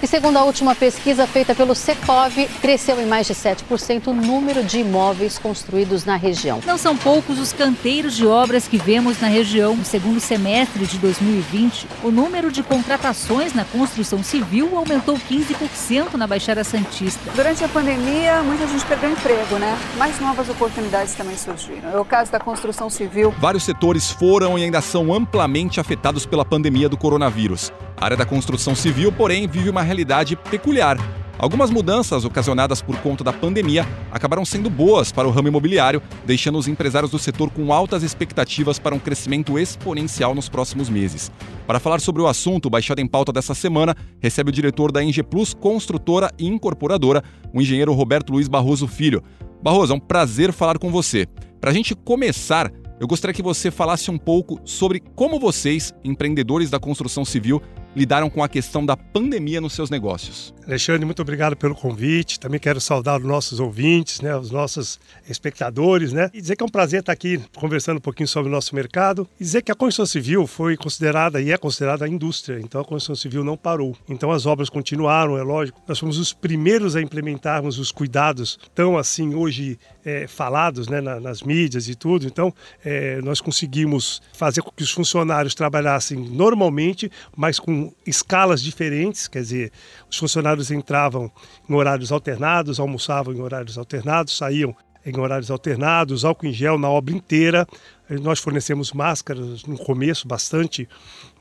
[0.00, 4.62] E segundo a última pesquisa feita pelo Secov, cresceu em mais de 7% o número
[4.62, 6.60] de imóveis construídos na região.
[6.64, 9.74] Não são poucos os canteiros de obras que vemos na região.
[9.74, 16.28] No segundo semestre de 2020, o número de contratações na construção civil aumentou 15% na
[16.28, 17.32] Baixada Santista.
[17.34, 19.76] Durante a pandemia, muita gente perdeu emprego, né?
[19.96, 21.90] Mas novas oportunidades também surgiram.
[21.90, 23.34] É o caso da construção civil.
[23.38, 27.72] Vários setores foram e ainda são amplamente afetados pela pandemia do coronavírus.
[28.00, 30.96] A área da construção civil, porém, vive uma realidade peculiar.
[31.36, 36.58] Algumas mudanças ocasionadas por conta da pandemia acabaram sendo boas para o ramo imobiliário, deixando
[36.58, 41.32] os empresários do setor com altas expectativas para um crescimento exponencial nos próximos meses.
[41.66, 45.20] Para falar sobre o assunto, o em Pauta dessa semana recebe o diretor da Eng
[45.24, 49.24] Plus, construtora e incorporadora, o engenheiro Roberto Luiz Barroso Filho.
[49.60, 51.26] Barroso, é um prazer falar com você.
[51.60, 56.68] Para a gente começar, eu gostaria que você falasse um pouco sobre como vocês, empreendedores
[56.68, 57.62] da construção civil,
[57.94, 60.54] lidaram com a questão da pandemia nos seus negócios.
[60.66, 62.38] Alexandre, muito obrigado pelo convite.
[62.38, 66.66] Também quero saudar os nossos ouvintes, né, os nossos espectadores, né, e dizer que é
[66.66, 69.74] um prazer estar aqui conversando um pouquinho sobre o nosso mercado e dizer que a
[69.74, 72.60] construção civil foi considerada e é considerada a indústria.
[72.60, 73.96] Então a construção civil não parou.
[74.08, 75.80] Então as obras continuaram, é lógico.
[75.88, 81.18] Nós fomos os primeiros a implementarmos os cuidados tão assim hoje é, falados, né, na,
[81.18, 82.26] nas mídias e tudo.
[82.26, 82.52] Então
[82.84, 89.40] é, nós conseguimos fazer com que os funcionários trabalhassem normalmente, mas com escalas diferentes, quer
[89.40, 89.72] dizer,
[90.10, 91.30] os funcionários entravam
[91.68, 96.88] em horários alternados, almoçavam em horários alternados, saíam em horários alternados, álcool em gel na
[96.88, 97.66] obra inteira.
[98.08, 100.88] Nós fornecemos máscaras no começo, bastante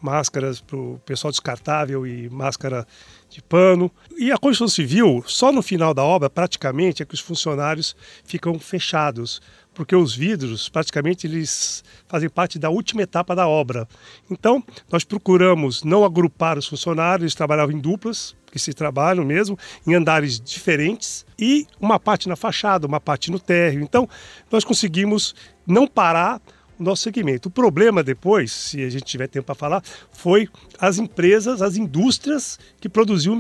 [0.02, 2.86] máscaras para o pessoal descartável e máscara
[3.30, 3.92] de pano.
[4.18, 8.58] E a construção civil, só no final da obra, praticamente, é que os funcionários ficam
[8.60, 9.42] fechados,
[9.74, 13.88] porque os vidros, praticamente, eles fazem parte da última etapa da obra.
[14.30, 19.58] Então, nós procuramos não agrupar os funcionários, eles trabalhavam em duplas, que se trabalham mesmo,
[19.86, 23.82] em andares diferentes, e uma parte na fachada, uma parte no térreo.
[23.82, 24.08] Então,
[24.50, 26.42] nós conseguimos não parar
[26.80, 27.50] o nosso segmento.
[27.50, 30.48] O problema depois, se a gente tiver tempo para falar, foi
[30.80, 33.38] as empresas, as indústrias que produziam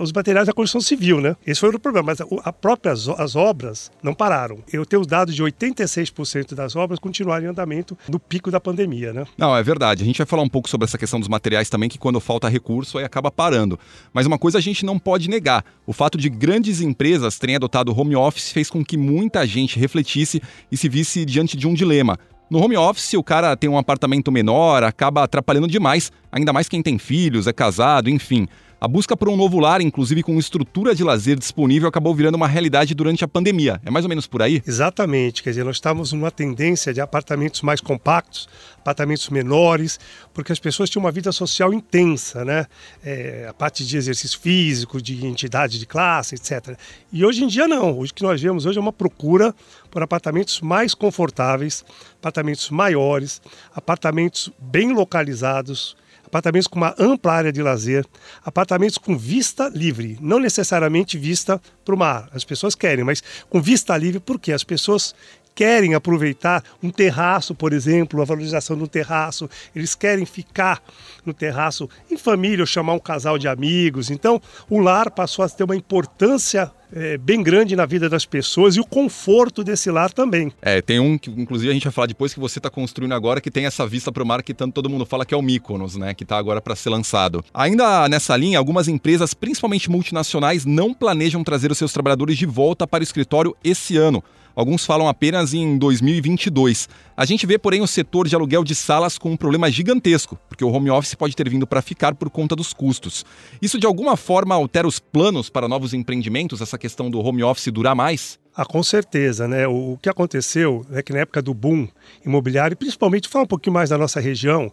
[0.00, 1.36] os materiais da construção civil, né?
[1.46, 4.58] Esse foi o problema, mas a própria as obras não pararam.
[4.72, 9.12] Eu tenho os dados de 86% das obras continuarem em andamento no pico da pandemia,
[9.12, 9.24] né?
[9.36, 10.02] Não, é verdade.
[10.02, 12.48] A gente vai falar um pouco sobre essa questão dos materiais também, que quando falta
[12.48, 13.78] recurso aí acaba parando.
[14.12, 17.98] Mas uma coisa a gente não pode negar, o fato de grandes empresas terem adotado
[17.98, 22.18] home office fez com que muita gente refletisse e se visse diante de um dilema.
[22.50, 26.82] No home office, o cara tem um apartamento menor, acaba atrapalhando demais, ainda mais quem
[26.82, 28.48] tem filhos, é casado, enfim.
[28.80, 32.46] A busca por um novo lar, inclusive com estrutura de lazer disponível, acabou virando uma
[32.46, 33.80] realidade durante a pandemia.
[33.84, 34.62] É mais ou menos por aí?
[34.64, 35.42] Exatamente.
[35.42, 39.98] Quer dizer, nós estamos numa tendência de apartamentos mais compactos, apartamentos menores,
[40.32, 42.66] porque as pessoas tinham uma vida social intensa, né?
[43.02, 46.78] É, a parte de exercício físico, de entidade de classe, etc.
[47.12, 47.98] E hoje em dia não.
[47.98, 49.52] Hoje o que nós vemos hoje é uma procura
[49.90, 51.84] por apartamentos mais confortáveis,
[52.20, 53.42] apartamentos maiores,
[53.74, 55.96] apartamentos bem localizados,
[56.28, 58.06] apartamentos com uma ampla área de lazer,
[58.44, 62.28] apartamentos com vista livre, não necessariamente vista para o mar.
[62.32, 65.14] As pessoas querem, mas com vista livre, porque as pessoas
[65.54, 70.80] querem aproveitar um terraço, por exemplo, a valorização do terraço, eles querem ficar
[71.26, 74.08] no terraço em família ou chamar um casal de amigos.
[74.08, 74.40] Então,
[74.70, 78.80] o lar passou a ter uma importância é, bem grande na vida das pessoas e
[78.80, 80.52] o conforto desse lar também.
[80.62, 83.40] É, tem um que inclusive a gente vai falar depois que você está construindo agora
[83.40, 85.42] que tem essa vista para o mar que tanto todo mundo fala que é o
[85.42, 87.44] Mykonos, né, que está agora para ser lançado.
[87.52, 92.86] Ainda nessa linha, algumas empresas, principalmente multinacionais, não planejam trazer os seus trabalhadores de volta
[92.86, 94.22] para o escritório esse ano.
[94.58, 96.88] Alguns falam apenas em 2022.
[97.16, 100.64] A gente vê, porém, o setor de aluguel de salas com um problema gigantesco, porque
[100.64, 103.24] o home office pode ter vindo para ficar por conta dos custos.
[103.62, 107.72] Isso de alguma forma altera os planos para novos empreendimentos, essa questão do home office
[107.72, 108.38] durar mais?
[108.54, 109.68] Ah, com certeza, né?
[109.68, 111.86] O, que aconteceu é que na época do boom
[112.24, 114.72] imobiliário, principalmente falar um pouquinho mais da nossa região,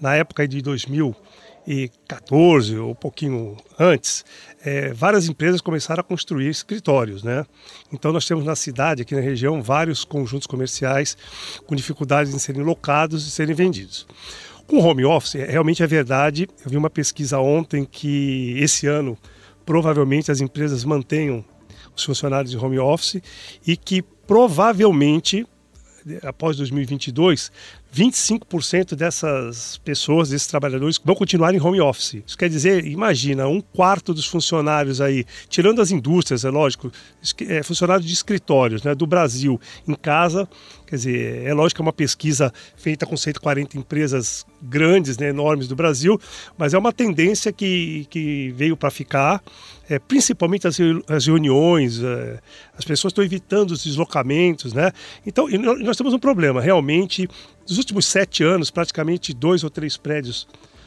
[0.00, 1.14] na época de 2000,
[1.66, 4.24] 2014 ou um pouquinho antes,
[4.64, 7.44] é, várias empresas começaram a construir escritórios, né?
[7.92, 11.16] Então nós temos na cidade, aqui na região, vários conjuntos comerciais
[11.66, 14.06] com dificuldades em serem locados e serem vendidos.
[14.66, 16.48] Com home office, realmente é verdade.
[16.64, 19.18] Eu vi uma pesquisa ontem que esse ano
[19.66, 21.44] provavelmente as empresas mantenham
[21.94, 23.22] os funcionários de home office
[23.66, 25.46] e que provavelmente
[26.22, 27.50] após 2022,
[27.96, 32.22] 25% dessas pessoas, desses trabalhadores, vão continuar em home office.
[32.26, 36.92] Isso quer dizer, imagina, um quarto dos funcionários aí, tirando as indústrias, é lógico,
[37.48, 39.58] é, funcionários de escritórios né, do Brasil
[39.88, 40.46] em casa,
[40.86, 45.66] quer dizer, é lógico que é uma pesquisa feita com 140 empresas grandes, né, enormes
[45.66, 46.20] do Brasil,
[46.58, 49.42] mas é uma tendência que, que veio para ficar,
[49.88, 50.76] é, principalmente as,
[51.08, 52.40] as reuniões, é,
[52.76, 54.92] as pessoas estão evitando os deslocamentos, né?
[55.24, 55.48] Então,
[55.80, 57.28] nós temos um problema, realmente,
[57.68, 60.46] nos últimos sete anos, praticamente dois ou três prédios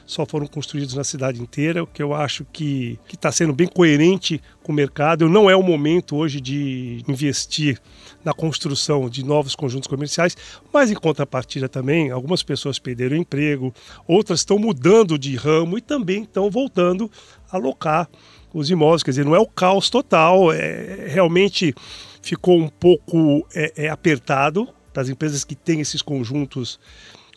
[0.10, 4.42] só foram construídos na cidade inteira, o que eu acho que está sendo bem coerente
[4.64, 5.30] com o mercado.
[5.30, 7.80] Não é o momento hoje de investir
[8.26, 10.36] na construção de novos conjuntos comerciais,
[10.74, 13.72] mas em contrapartida também, algumas pessoas perderam emprego,
[14.08, 17.12] outras estão mudando de ramo e também estão voltando
[17.52, 18.10] a alocar
[18.52, 19.04] os imóveis.
[19.04, 21.76] Quer dizer, não é o caos total, é, realmente
[22.20, 26.80] ficou um pouco é, é, apertado para as empresas que têm esses conjuntos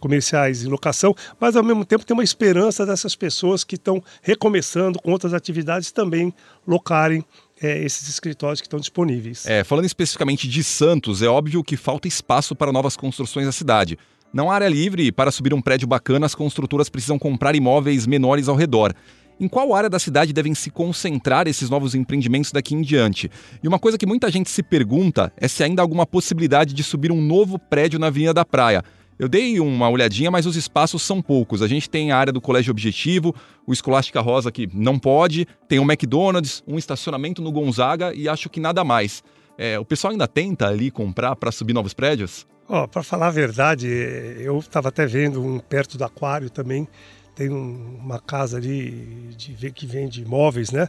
[0.00, 4.98] comerciais em locação, mas ao mesmo tempo tem uma esperança dessas pessoas que estão recomeçando
[4.98, 6.34] com outras atividades também
[6.66, 7.24] locarem
[7.62, 9.46] é, esses escritórios que estão disponíveis.
[9.46, 13.96] É, falando especificamente de Santos, é óbvio que falta espaço para novas construções na cidade.
[14.32, 18.48] Não há área livre para subir um prédio bacana, as construtoras precisam comprar imóveis menores
[18.48, 18.92] ao redor.
[19.42, 23.28] Em qual área da cidade devem se concentrar esses novos empreendimentos daqui em diante?
[23.60, 26.84] E uma coisa que muita gente se pergunta é se ainda há alguma possibilidade de
[26.84, 28.84] subir um novo prédio na Avenida da Praia.
[29.18, 31.60] Eu dei uma olhadinha, mas os espaços são poucos.
[31.60, 33.34] A gente tem a área do Colégio Objetivo,
[33.66, 38.48] o Escolástica Rosa que não pode, tem o McDonald's, um estacionamento no Gonzaga e acho
[38.48, 39.24] que nada mais.
[39.58, 42.46] É, o pessoal ainda tenta ali comprar para subir novos prédios?
[42.68, 46.86] Oh, para falar a verdade, eu estava até vendo um perto do aquário também.
[47.34, 50.88] Tem um, uma casa ali de, que vende imóveis, né?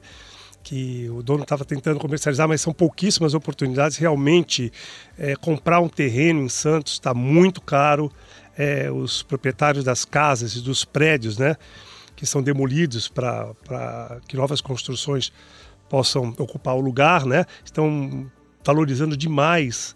[0.64, 3.98] que o dono estava tentando comercializar, mas são pouquíssimas oportunidades.
[3.98, 4.72] Realmente,
[5.20, 8.10] é, comprar um terreno em Santos está muito caro.
[8.58, 11.58] É, os proprietários das casas e dos prédios, né,
[12.16, 15.34] que são demolidos para que novas construções
[15.90, 18.32] possam ocupar o lugar, né, estão
[18.64, 19.96] valorizando demais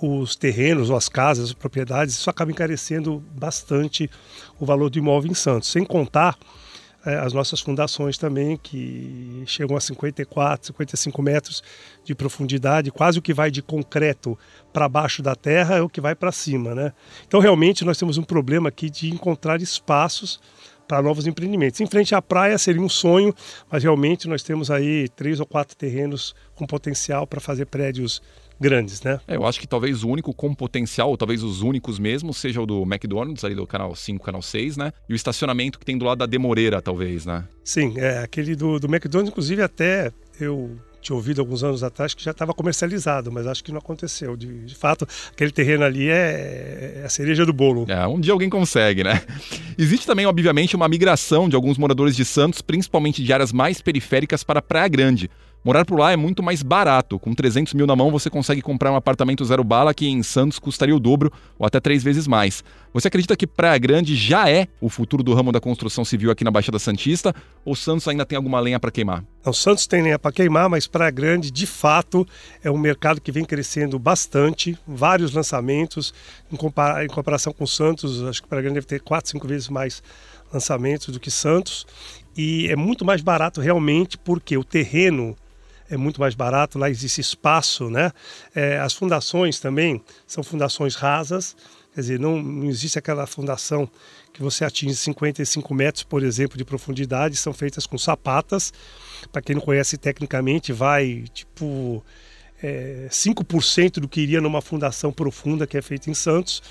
[0.00, 2.14] os terrenos ou as casas, as propriedades.
[2.14, 4.10] Isso acaba encarecendo bastante
[4.58, 5.70] o valor do imóvel em Santos.
[5.70, 6.36] Sem contar
[7.06, 11.62] é, as nossas fundações também, que chegam a 54, 55 metros
[12.04, 14.36] de profundidade, quase o que vai de concreto
[14.72, 16.74] para baixo da terra é o que vai para cima.
[16.74, 16.92] Né?
[17.26, 20.40] Então, realmente, nós temos um problema aqui de encontrar espaços
[20.86, 21.80] para novos empreendimentos.
[21.80, 23.34] Em frente à praia seria um sonho,
[23.70, 28.22] mas realmente nós temos aí três ou quatro terrenos com potencial para fazer prédios
[28.60, 29.20] grandes, né?
[29.26, 32.60] É, eu acho que talvez o único com potencial, ou talvez os únicos mesmo, seja
[32.60, 34.92] o do McDonald's, ali do canal 5, canal 6, né?
[35.08, 37.44] E o estacionamento que tem do lado da Demoreira, talvez, né?
[37.64, 40.76] Sim, é, aquele do, do McDonald's, inclusive até eu
[41.06, 44.36] tinha ouvido alguns anos atrás que já estava comercializado, mas acho que não aconteceu.
[44.36, 47.86] De, de, fato, aquele terreno ali é, é, a cereja do bolo.
[47.88, 49.22] É, um dia alguém consegue, né?
[49.78, 54.42] Existe também, obviamente, uma migração de alguns moradores de Santos, principalmente de áreas mais periféricas,
[54.42, 55.30] para Praia Grande.
[55.64, 57.18] Morar por lá é muito mais barato.
[57.18, 60.60] Com 300 mil na mão, você consegue comprar um apartamento zero bala que em Santos
[60.60, 62.62] custaria o dobro ou até três vezes mais.
[62.94, 66.44] Você acredita que Praia Grande já é o futuro do ramo da construção civil aqui
[66.44, 67.34] na Baixada Santista?
[67.64, 69.24] Ou Santos ainda tem alguma lenha para queimar?
[69.44, 72.26] Não, Santos tem lenha para queimar, mas Praia Grande, de fato,
[72.62, 74.78] é um mercado que vem crescendo bastante.
[74.86, 76.14] Vários lançamentos.
[76.50, 79.68] Em, compara em comparação com Santos, acho que Praia Grande deve ter quatro, cinco vezes
[79.68, 80.02] mais
[80.52, 81.86] lançamentos do que Santos.
[82.36, 85.36] E é muito mais barato realmente porque o terreno
[85.90, 88.12] é muito mais barato, lá existe espaço, né?
[88.54, 91.56] É, as fundações também são fundações rasas,
[91.94, 93.88] quer dizer, não, não existe aquela fundação
[94.32, 98.70] que você atinge 55 metros, por exemplo, de profundidade, são feitas com sapatas.
[99.32, 102.04] Para quem não conhece tecnicamente, vai tipo
[102.62, 106.62] é, 5% do que iria numa fundação profunda que é feita em Santos.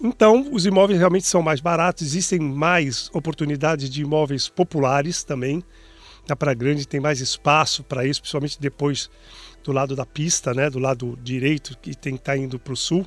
[0.00, 5.62] Então, os imóveis realmente são mais baratos, existem mais oportunidades de imóveis populares também.
[6.28, 9.10] Na Praia Grande tem mais espaço para isso, principalmente depois
[9.62, 12.72] do lado da pista, né, do lado direito, que tem que estar tá indo para
[12.72, 13.06] o sul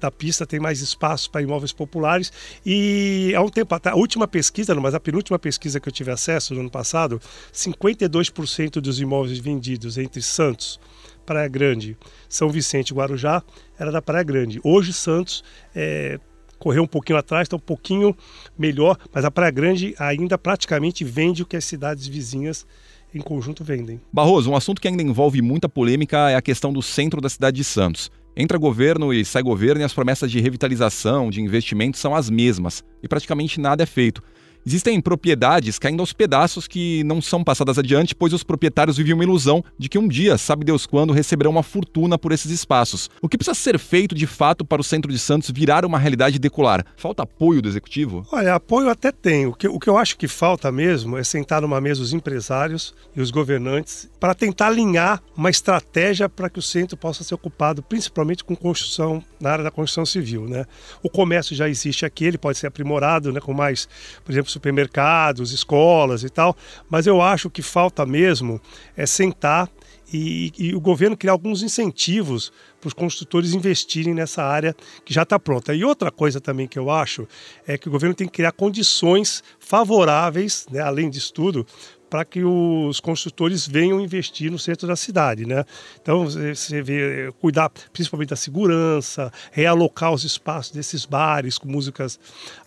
[0.00, 2.32] da pista tem mais espaço para imóveis populares
[2.64, 5.92] e há um tempo atrás, a última pesquisa, não, mas a penúltima pesquisa que eu
[5.92, 7.20] tive acesso no ano passado,
[7.52, 10.78] 52% dos imóveis vendidos entre Santos,
[11.24, 11.96] Praia Grande,
[12.28, 13.42] São Vicente e Guarujá
[13.78, 14.60] era da Praia Grande.
[14.62, 15.42] Hoje Santos
[15.74, 16.20] é,
[16.58, 18.16] correu um pouquinho atrás, está um pouquinho
[18.58, 22.66] melhor, mas a Praia Grande ainda praticamente vende o que as cidades vizinhas
[23.14, 24.00] em conjunto vendem.
[24.12, 27.56] Barroso, um assunto que ainda envolve muita polêmica é a questão do centro da cidade
[27.56, 28.10] de Santos.
[28.36, 32.84] Entra governo e sai governo e as promessas de revitalização, de investimento são as mesmas
[33.02, 34.22] e praticamente nada é feito.
[34.66, 39.22] Existem propriedades caindo aos pedaços que não são passadas adiante, pois os proprietários vivem uma
[39.22, 43.08] ilusão de que um dia, sabe Deus quando, receberão uma fortuna por esses espaços.
[43.22, 46.40] O que precisa ser feito de fato para o centro de Santos virar uma realidade
[46.40, 46.84] decolar?
[46.96, 48.26] Falta apoio do executivo?
[48.32, 49.46] Olha, apoio até tem.
[49.46, 52.92] O que, o que eu acho que falta mesmo é sentar numa mesa os empresários
[53.14, 57.84] e os governantes para tentar alinhar uma estratégia para que o centro possa ser ocupado,
[57.84, 60.48] principalmente com construção na área da construção civil.
[60.48, 60.64] Né?
[61.04, 63.88] O comércio já existe aqui, ele pode ser aprimorado né, com mais,
[64.24, 66.56] por exemplo, supermercados, escolas e tal,
[66.88, 68.60] mas eu acho que falta mesmo
[68.96, 69.70] é sentar
[70.12, 75.22] e, e, o governo criar alguns incentivos para os construtores investirem nessa área que já
[75.22, 75.74] está pronta.
[75.74, 77.26] E outra coisa também que eu acho
[77.66, 81.66] é que o governo tem que criar condições favoráveis, né, além disso tudo,
[82.08, 85.64] para que os construtores venham investir no centro da cidade, né?
[86.00, 92.18] Então você vê cuidar principalmente da segurança, realocar os espaços desses bares com músicas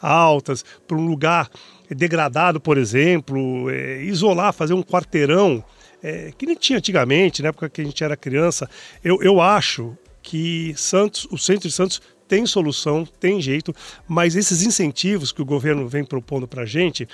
[0.02, 1.50] altas para um lugar
[1.90, 5.64] degradado, por exemplo, é, isolar, fazer um quarteirão
[6.04, 8.70] é, que nem tinha antigamente, na época que a gente era criança.
[9.04, 13.76] Eu, eu acho que Santos, o centro de Santos tem solução, tem jeito,
[14.08, 17.10] mas esses incentivos que o governo vem propondo para a gente,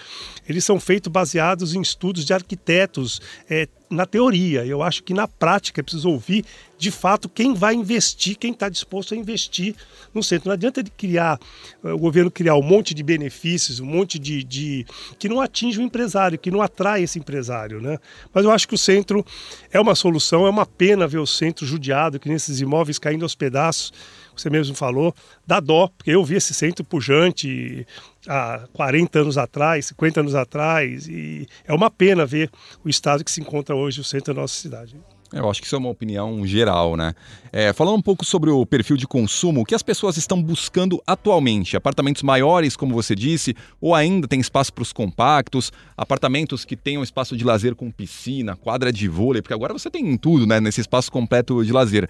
[0.47, 4.65] eles são feitos baseados em estudos de arquitetos, é, na teoria.
[4.65, 6.43] Eu acho que na prática é preciso ouvir
[6.77, 9.75] de fato quem vai investir, quem está disposto a investir
[10.13, 10.49] no centro.
[10.49, 11.39] Não adianta de criar,
[11.83, 14.85] eh, o governo criar um monte de benefícios, um monte de, de,
[15.17, 17.79] que não atinge o empresário, que não atrai esse empresário.
[17.79, 17.97] Né?
[18.33, 19.25] Mas eu acho que o centro
[19.71, 23.35] é uma solução, é uma pena ver o centro judiado, que nesses imóveis caindo aos
[23.35, 23.93] pedaços
[24.41, 25.13] você mesmo falou,
[25.45, 27.85] dá dó, porque eu vi esse centro pujante
[28.27, 32.49] há 40 anos atrás, 50 anos atrás, e é uma pena ver
[32.83, 34.95] o estado que se encontra hoje o centro da nossa cidade.
[35.33, 37.13] Eu acho que isso é uma opinião geral, né?
[37.51, 41.01] É, falando um pouco sobre o perfil de consumo, o que as pessoas estão buscando
[41.05, 41.75] atualmente?
[41.75, 45.73] Apartamentos maiores, como você disse, ou ainda tem espaço para os compactos?
[45.97, 50.15] Apartamentos que tenham espaço de lazer com piscina, quadra de vôlei, porque agora você tem
[50.15, 52.07] tudo, né, nesse espaço completo de lazer.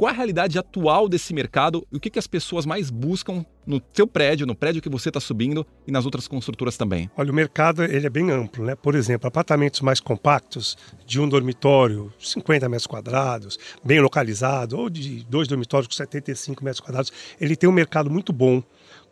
[0.00, 3.82] Qual a realidade atual desse mercado e o que, que as pessoas mais buscam no
[3.92, 7.10] seu prédio, no prédio que você está subindo e nas outras construtoras também?
[7.14, 8.74] Olha, o mercado ele é bem amplo, né?
[8.74, 15.22] Por exemplo, apartamentos mais compactos, de um dormitório, 50 metros quadrados, bem localizado, ou de
[15.24, 18.62] dois dormitórios com 75 metros quadrados, ele tem um mercado muito bom.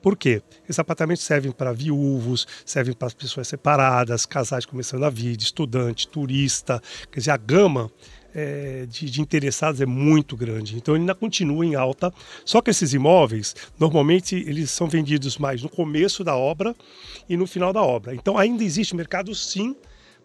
[0.01, 0.41] Por quê?
[0.65, 6.81] Esses apartamentos servem para viúvos, servem para pessoas separadas, casais começando a vida, estudante, turista,
[7.13, 7.91] quer dizer, a gama
[8.35, 10.77] é, de, de, interessados é muito grande.
[10.77, 12.13] Então ele ainda continua em alta.
[12.45, 16.75] Só que esses imóveis, normalmente, eles são vendidos mais no começo da obra
[17.29, 18.15] e no final da obra.
[18.15, 19.75] Então ainda existe mercado sim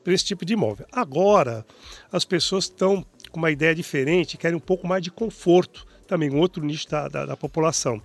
[0.03, 0.85] para esse tipo de imóvel.
[0.91, 1.65] Agora,
[2.11, 6.37] as pessoas estão com uma ideia diferente, querem um pouco mais de conforto também, um
[6.37, 8.01] outro nicho da, da, da população.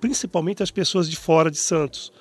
[0.00, 2.12] Principalmente as pessoas de fora de Santos.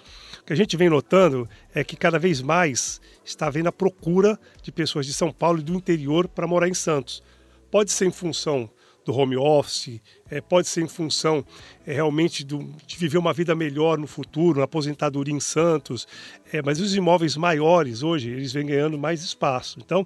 [0.42, 4.40] O que a gente vem notando é que cada vez mais está havendo a procura
[4.62, 7.24] de pessoas de São Paulo e do interior para morar em Santos.
[7.72, 8.70] Pode ser em função
[9.06, 11.44] do home office, é, pode ser em função
[11.86, 16.08] é, realmente do, de viver uma vida melhor no futuro, na aposentadoria em Santos,
[16.52, 19.80] é, mas os imóveis maiores hoje, eles vêm ganhando mais espaço.
[19.80, 20.06] Então,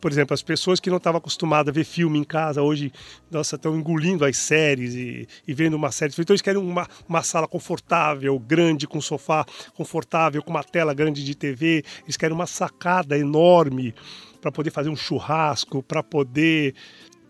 [0.00, 2.92] por exemplo, as pessoas que não estavam acostumadas a ver filme em casa, hoje,
[3.30, 6.12] nossa, estão engolindo as séries e, e vendo uma série.
[6.12, 9.44] Então, eles querem uma, uma sala confortável, grande, com sofá
[9.74, 13.94] confortável, com uma tela grande de TV, eles querem uma sacada enorme
[14.40, 16.74] para poder fazer um churrasco, para poder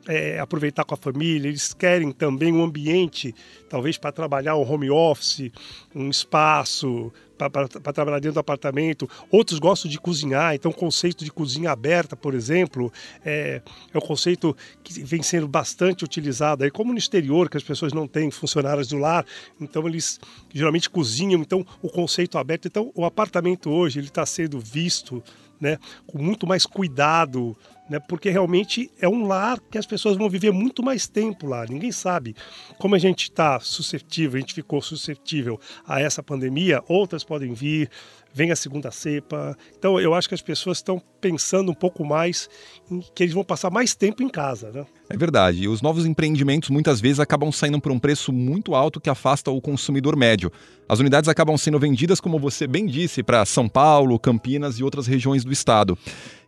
[0.09, 3.35] é, aproveitar com a família, eles querem também um ambiente,
[3.69, 5.51] talvez para trabalhar um home office,
[5.95, 9.09] um espaço para trabalhar dentro do apartamento.
[9.31, 12.93] Outros gostam de cozinhar, então o conceito de cozinha aberta, por exemplo,
[13.25, 17.63] é, é um conceito que vem sendo bastante utilizado aí, como no exterior, que as
[17.63, 19.25] pessoas não têm funcionários do lar,
[19.61, 20.21] então eles
[20.53, 22.67] geralmente cozinham, então o conceito aberto.
[22.67, 25.23] Então o apartamento hoje ele está sendo visto
[25.61, 27.57] né, com muito mais cuidado,
[27.91, 31.67] né, porque realmente é um lar que as pessoas vão viver muito mais tempo lá.
[31.69, 32.37] Ninguém sabe
[32.79, 37.91] como a gente está suscetível, a gente ficou suscetível a essa pandemia, outras podem vir,
[38.33, 39.57] vem a segunda cepa.
[39.77, 42.49] Então eu acho que as pessoas estão pensando um pouco mais
[42.89, 44.87] em que eles vão passar mais tempo em casa, né?
[45.09, 45.65] É verdade.
[45.65, 49.51] E os novos empreendimentos muitas vezes acabam saindo por um preço muito alto que afasta
[49.51, 50.53] o consumidor médio.
[50.89, 55.07] As unidades acabam sendo vendidas, como você bem disse, para São Paulo, Campinas e outras
[55.07, 55.99] regiões do estado.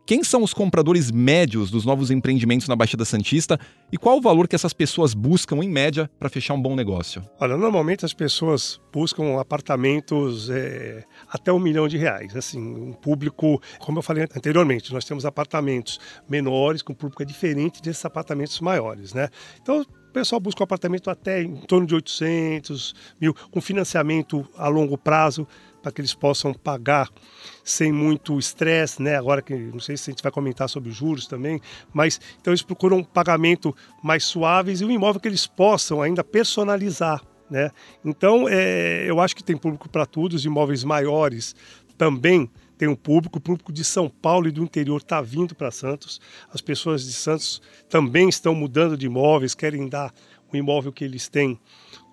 [0.04, 3.56] Quem são os compradores médios dos novos empreendimentos na Baixada Santista
[3.92, 7.22] e qual o valor que essas pessoas buscam, em média, para fechar um bom negócio?
[7.38, 12.34] Olha, normalmente as pessoas buscam apartamentos é, até um milhão de reais.
[12.34, 17.80] Assim, um público, como eu falei anteriormente, nós temos apartamentos menores, com um público diferente
[17.80, 19.28] desses apartamentos maiores, né?
[19.60, 24.66] Então, o pessoal busca um apartamento até em torno de 800 mil, com financiamento a
[24.66, 25.46] longo prazo
[25.82, 27.10] para que eles possam pagar
[27.64, 29.16] sem muito estresse, né?
[29.16, 31.60] Agora que não sei se a gente vai comentar sobre os juros também,
[31.92, 36.22] mas então eles procuram um pagamento mais suaves e um imóvel que eles possam ainda
[36.22, 37.22] personalizar.
[37.50, 37.70] Né?
[38.02, 41.54] Então, é, eu acho que tem público para tudo, os imóveis maiores
[41.98, 45.70] também tem um público, o público de São Paulo e do interior está vindo para
[45.70, 46.20] Santos.
[46.52, 50.12] As pessoas de Santos também estão mudando de imóveis, querem dar
[50.52, 51.60] o imóvel que eles têm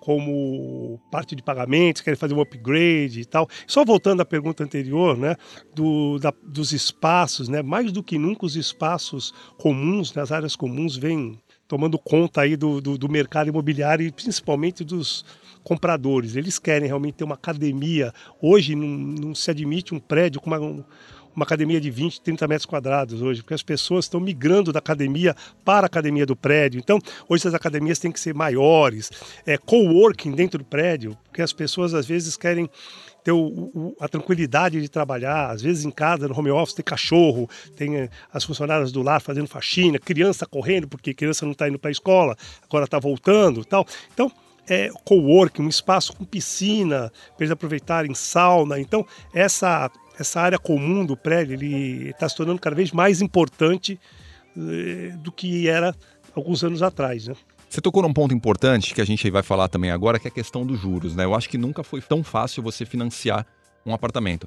[0.00, 3.48] como parte de pagamentos, querem fazer um upgrade e tal.
[3.66, 5.36] Só voltando à pergunta anterior, né,
[5.74, 10.96] do, da, dos espaços, né, mais do que nunca os espaços comuns, nas áreas comuns,
[10.96, 11.38] vêm
[11.68, 15.24] tomando conta aí do, do, do mercado imobiliário e principalmente dos
[15.62, 16.34] compradores.
[16.34, 18.12] Eles querem realmente ter uma academia.
[18.42, 20.84] Hoje não, não se admite um prédio com uma,
[21.34, 25.34] uma academia de 20, 30 metros quadrados hoje, porque as pessoas estão migrando da academia
[25.64, 26.78] para a academia do prédio.
[26.78, 29.10] Então, hoje as academias têm que ser maiores,
[29.46, 32.68] é, coworking dentro do prédio, porque as pessoas às vezes querem
[33.22, 35.50] ter o, o, a tranquilidade de trabalhar.
[35.50, 39.20] Às vezes em casa, no home office, tem cachorro, tem é, as funcionárias do lar
[39.20, 43.64] fazendo faxina, criança correndo, porque criança não está indo para a escola, agora está voltando
[43.64, 43.86] tal.
[44.12, 44.32] Então,
[44.68, 48.78] é, coworking, um espaço com piscina, para eles aproveitarem sauna.
[48.78, 53.98] Então, essa, essa área comum do prédio ele está se tornando cada vez mais importante
[54.56, 55.94] eh, do que era
[56.36, 57.26] alguns anos atrás.
[57.26, 57.34] Né?
[57.68, 60.34] Você tocou num ponto importante que a gente vai falar também agora, que é a
[60.34, 61.16] questão dos juros.
[61.16, 61.24] Né?
[61.24, 63.46] Eu acho que nunca foi tão fácil você financiar
[63.86, 64.46] um apartamento.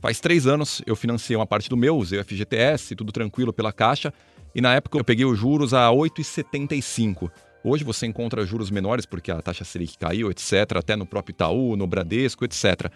[0.00, 3.72] Faz três anos eu financiei uma parte do meu, usei o FGTS, tudo tranquilo pela
[3.72, 4.14] Caixa,
[4.54, 7.28] e na época eu peguei os juros a 8,75.
[7.64, 11.74] Hoje você encontra juros menores porque a taxa Selic caiu, etc., até no próprio Itaú,
[11.74, 12.88] no Bradesco, etc.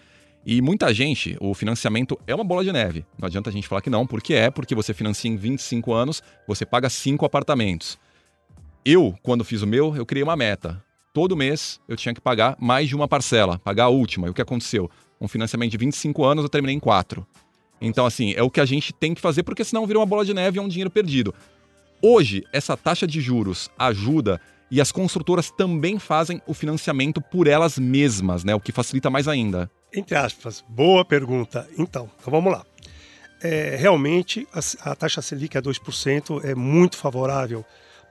[0.45, 3.07] E muita gente, o financiamento é uma bola de neve.
[3.17, 6.23] Não adianta a gente falar que não, porque é, porque você financia em 25 anos,
[6.49, 7.97] você paga 5 apartamentos.
[8.85, 10.83] Eu, quando fiz o meu, eu criei uma meta.
[11.15, 14.27] Todo mês eu tinha que pagar mais de uma parcela, pagar a última.
[14.27, 14.91] E o que aconteceu?
[15.21, 17.25] Um financiamento de 25 anos, eu terminei em 4.
[17.81, 20.25] Então, assim, é o que a gente tem que fazer, porque senão vira uma bola
[20.25, 21.33] de neve e é um dinheiro perdido.
[22.01, 24.41] Hoje, essa taxa de juros ajuda
[24.73, 28.55] e as construtoras também fazem o financiamento por elas mesmas, né?
[28.55, 29.71] O que facilita mais ainda.
[29.95, 31.69] Entre aspas, boa pergunta.
[31.79, 32.65] Então, então vamos lá.
[33.43, 37.63] É, realmente, a, a, taxa Selic a 2% é muito favorável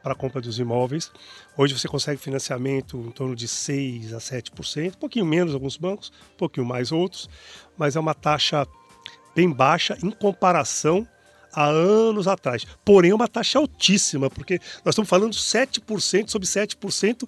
[0.04, 1.12] para a compra dos imóveis.
[1.58, 6.12] Hoje você consegue financiamento em torno de 6% a 7%, um pouquinho menos alguns bancos,
[6.34, 7.28] um pouquinho mais outros,
[7.76, 8.67] mas é uma taxa
[9.36, 11.08] bem baixa em comparação
[11.52, 12.65] há anos atrás.
[12.86, 17.28] Porém, é uma taxa altíssima, porque nós estamos falando 7% sobre 7%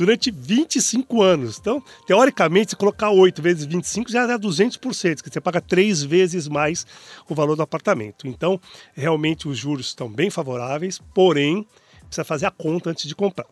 [0.00, 1.58] durante 25 anos.
[1.58, 6.48] Então, teoricamente, se colocar 8 vezes 25 já dá 200%, que você paga três vezes
[6.48, 6.86] mais
[7.28, 8.26] o valor do apartamento.
[8.26, 8.58] Então,
[8.94, 11.68] realmente os juros estão bem favoráveis, porém,
[12.06, 13.44] precisa fazer a conta antes de comprar.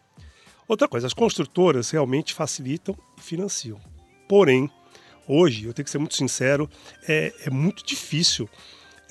[0.66, 3.78] Outra coisa, as construtoras realmente facilitam e financiam.
[4.26, 4.70] Porém,
[5.26, 6.68] hoje, eu tenho que ser muito sincero,
[7.06, 8.48] é, é muito difícil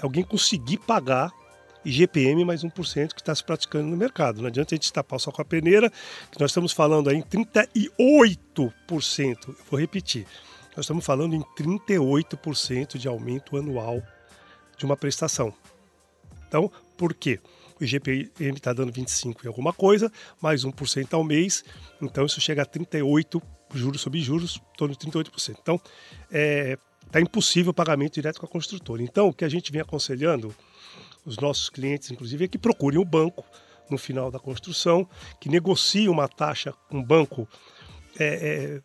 [0.01, 1.31] alguém conseguir pagar
[1.87, 4.41] IGPM mais 1% que está se praticando no mercado.
[4.41, 5.89] Não adianta a gente tapar só com a peneira,
[6.31, 9.47] que nós estamos falando aí em 38%.
[9.47, 10.25] Eu vou repetir.
[10.75, 14.01] Nós estamos falando em 38% de aumento anual
[14.77, 15.53] de uma prestação.
[16.47, 17.39] Então, por quê?
[17.79, 21.63] O IGPM está dando 25 e alguma coisa, mais 1% ao mês,
[22.01, 23.39] então isso chega a 38
[23.73, 25.57] juros sobre juros, torno de 38%.
[25.61, 25.79] Então,
[26.31, 26.75] é,
[27.07, 29.01] Está impossível o pagamento direto com a construtora.
[29.01, 30.53] Então, o que a gente vem aconselhando
[31.27, 33.43] os nossos clientes, inclusive, é que procurem o banco
[33.89, 35.07] no final da construção,
[35.39, 37.47] que negocie uma taxa com um banco
[38.17, 38.81] é, é,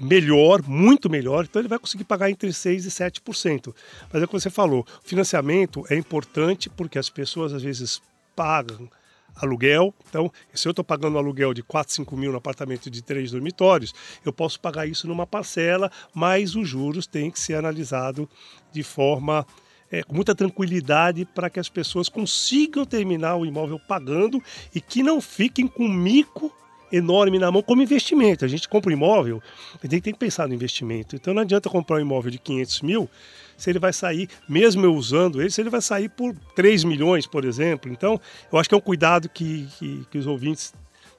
[0.00, 3.74] melhor, muito melhor, então ele vai conseguir pagar entre 6% e 7%.
[4.12, 8.00] Mas é o que você falou, financiamento é importante porque as pessoas às vezes
[8.34, 8.88] pagam
[9.34, 9.94] aluguel.
[10.08, 13.30] Então, se eu estou pagando um aluguel de 4, 5 mil no apartamento de três
[13.30, 13.92] dormitórios,
[14.24, 18.26] eu posso pagar isso numa parcela, mas os juros têm que ser analisados
[18.72, 19.46] de forma
[19.90, 24.42] é, com muita tranquilidade para que as pessoas consigam terminar o imóvel pagando
[24.74, 26.52] e que não fiquem com mico
[26.92, 28.44] enorme na mão como investimento.
[28.44, 29.42] A gente compra um imóvel,
[29.82, 31.16] a gente tem que pensar no investimento.
[31.16, 33.10] Então não adianta comprar um imóvel de 500 mil
[33.56, 37.26] se ele vai sair, mesmo eu usando ele, se ele vai sair por 3 milhões,
[37.26, 37.90] por exemplo.
[37.90, 38.20] Então,
[38.52, 40.74] eu acho que é um cuidado que, que, que os ouvintes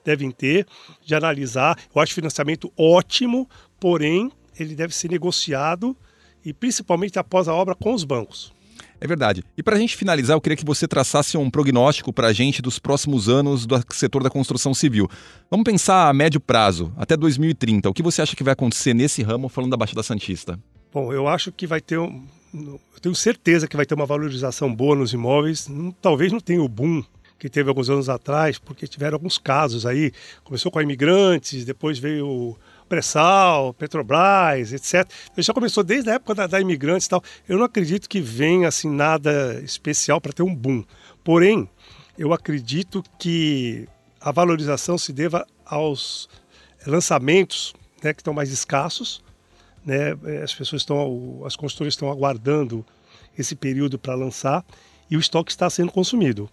[0.06, 0.66] devem ter
[1.04, 1.78] de analisar.
[1.94, 3.50] Eu acho financiamento ótimo,
[3.80, 5.98] porém, ele deve ser negociado
[6.46, 8.54] e principalmente após a obra com os bancos.
[9.00, 9.44] É verdade.
[9.58, 12.62] E para a gente finalizar, eu queria que você traçasse um prognóstico para a gente
[12.62, 15.08] dos próximos anos do setor da construção civil.
[15.50, 17.90] Vamos pensar a médio prazo, até 2030.
[17.90, 20.60] O que você acha que vai acontecer nesse ramo, falando da Baixada Santista?
[20.92, 24.74] Bom, eu acho que vai ter um, eu tenho certeza que vai ter uma valorização
[24.74, 25.68] boa nos imóveis.
[26.02, 27.04] Talvez não tenha o boom
[27.38, 30.12] que teve alguns anos atrás, porque tiveram alguns casos aí.
[30.44, 32.58] Começou com imigrantes, depois veio
[32.88, 35.10] pré-sal, Petrobras, etc.
[35.36, 37.24] Ele já começou desde a época da, da imigrantes e tal.
[37.48, 40.84] Eu não acredito que venha assim nada especial para ter um boom.
[41.24, 41.70] Porém,
[42.18, 43.88] eu acredito que
[44.20, 46.28] a valorização se deva aos
[46.86, 47.74] lançamentos
[48.04, 49.24] né, que estão mais escassos.
[49.86, 50.12] Né?
[50.44, 52.86] As pessoas estão, as construtoras estão aguardando
[53.38, 54.66] esse período para lançar
[55.10, 56.50] e o estoque está sendo consumido.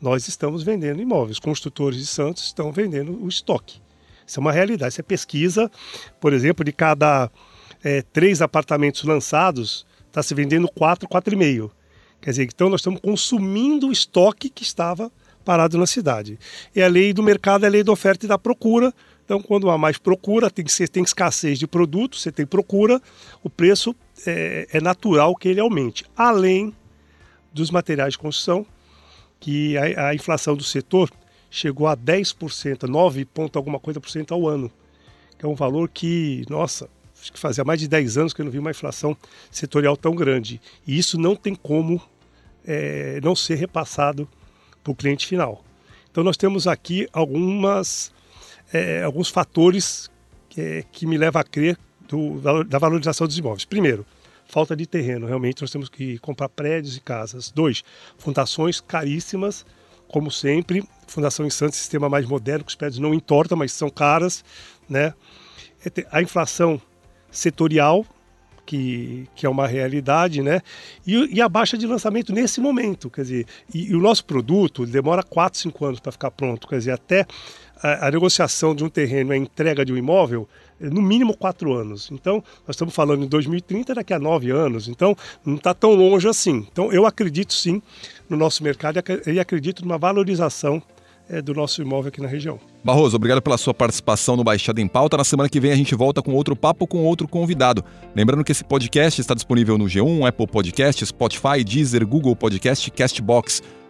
[0.00, 3.80] Nós estamos vendendo imóveis, construtores de Santos estão vendendo o estoque.
[4.28, 5.00] Isso é uma realidade.
[5.00, 5.70] É pesquisa,
[6.20, 7.30] por exemplo, de cada
[7.82, 11.72] é, três apartamentos lançados, está se vendendo quatro, quatro e meio.
[12.20, 15.10] Quer dizer, então nós estamos consumindo o estoque que estava
[15.44, 16.38] parado na cidade.
[16.76, 18.92] E a lei do mercado é a lei da oferta e da procura.
[19.24, 23.00] Então, quando há mais procura, tem, que tem escassez de produto, você tem procura,
[23.42, 23.94] o preço
[24.26, 26.04] é, é natural que ele aumente.
[26.16, 26.74] Além
[27.52, 28.66] dos materiais de construção,
[29.40, 31.10] que a, a inflação do setor
[31.50, 34.70] chegou a 10%, 9 ponto alguma coisa por cento ao ano,
[35.38, 36.88] que é um valor que, nossa,
[37.20, 39.16] acho que fazia mais de 10 anos que eu não vi uma inflação
[39.50, 40.60] setorial tão grande.
[40.86, 42.00] E isso não tem como
[42.64, 44.28] é, não ser repassado
[44.82, 45.64] para o cliente final.
[46.10, 48.12] Então nós temos aqui algumas,
[48.72, 50.10] é, alguns fatores
[50.48, 53.64] que, que me levam a crer do, da valorização dos imóveis.
[53.64, 54.04] Primeiro,
[54.46, 55.26] falta de terreno.
[55.26, 57.50] Realmente nós temos que comprar prédios e casas.
[57.50, 57.84] Dois,
[58.16, 59.64] fundações caríssimas,
[60.08, 60.82] como sempre.
[61.06, 64.44] Fundação em Santos, sistema mais moderno, que os prédios não entortam, mas são caras.
[64.88, 65.14] Né?
[65.84, 66.80] É a inflação
[67.30, 68.04] setorial,
[68.68, 70.60] que, que é uma realidade, né?
[71.06, 74.84] E, e, a baixa de lançamento nesse momento, quer dizer, e, e o nosso produto
[74.84, 77.26] demora 4, 5 anos para ficar pronto, quer dizer, até
[77.82, 80.46] a, a, negociação de um terreno, a entrega de um imóvel,
[80.80, 82.10] no mínimo quatro anos.
[82.12, 84.88] Então, nós estamos falando em 2030, daqui a nove anos.
[84.88, 86.66] Então, não está tão longe assim.
[86.70, 87.82] Então, eu acredito sim
[88.28, 90.82] no nosso mercado e acredito numa valorização
[91.28, 92.58] é, do nosso imóvel aqui na região.
[92.82, 95.16] Barroso, obrigado pela sua participação no Baixada em Pauta.
[95.16, 97.84] Na semana que vem a gente volta com outro papo com outro convidado.
[98.14, 103.62] Lembrando que esse podcast está disponível no G1, Apple Podcast, Spotify, Deezer, Google Podcast, Castbox.